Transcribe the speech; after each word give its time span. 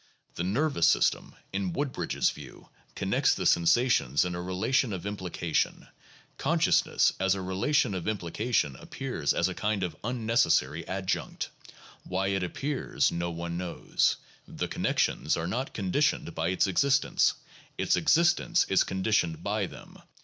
The 0.33 0.43
nervous 0.43 0.87
system, 0.87 1.35
in 1.53 1.73
Wood 1.73 1.91
bridge's 1.91 2.31
view, 2.31 2.69
connects 2.95 3.35
the 3.35 3.45
sensations 3.45 4.25
in 4.25 4.33
a 4.33 4.41
relation 4.41 4.93
of 4.93 5.05
implication; 5.05 5.89
consciousness 6.39 7.13
as 7.19 7.35
a 7.35 7.41
relation 7.43 7.93
of 7.93 8.07
implication 8.07 8.75
appears 8.77 9.31
as 9.31 9.47
a 9.47 9.53
kind 9.53 9.83
of 9.83 9.95
unnecessary 10.03 10.87
adjunct; 10.87 11.51
why 12.03 12.29
it 12.29 12.41
appears 12.41 13.11
no 13.11 13.29
one 13.29 13.59
knows; 13.59 14.17
the 14.47 14.67
connec 14.67 14.97
tions 14.97 15.37
are 15.37 15.45
not 15.45 15.71
conditioned 15.75 16.33
by 16.33 16.47
its 16.47 16.65
existence; 16.65 17.35
its 17.77 17.95
existence 17.95 18.65
is 18.69 18.83
con 18.83 19.03
ditioned 19.03 19.43
by 19.43 19.67
them. 19.67 19.99